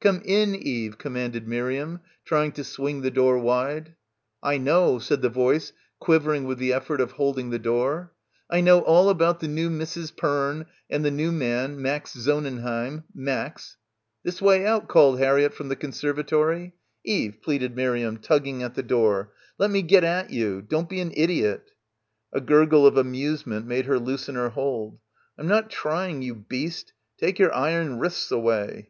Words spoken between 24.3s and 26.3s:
her hold. "I'm not trying,